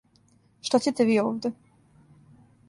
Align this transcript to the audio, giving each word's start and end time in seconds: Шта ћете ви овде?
Шта 0.69 0.79
ћете 0.85 1.07
ви 1.11 1.19
овде? 1.25 1.53